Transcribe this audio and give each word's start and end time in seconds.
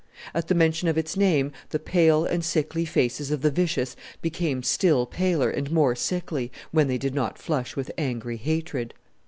At 0.33 0.47
the 0.47 0.55
mention 0.55 0.87
of 0.87 0.97
its 0.97 1.15
name 1.15 1.51
the 1.69 1.77
pale 1.77 2.25
and 2.25 2.43
sickly 2.43 2.85
faces 2.85 3.29
of 3.29 3.41
the 3.41 3.51
vicious 3.51 3.95
became 4.19 4.63
still 4.63 5.05
paler 5.05 5.51
and 5.51 5.71
more 5.71 5.93
sickly, 5.95 6.51
when 6.71 6.87
they 6.87 6.97
did 6.97 7.13
not 7.13 7.37
flush 7.37 7.75
with 7.75 7.91
angry 7.99 8.37
hatred. 8.37 8.95